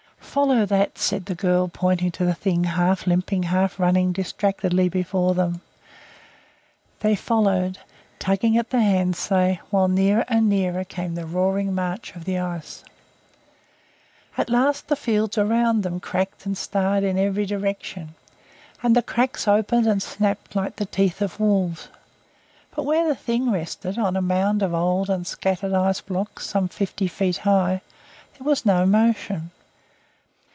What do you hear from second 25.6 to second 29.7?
ice blocks some fifty feet high, there was no motion.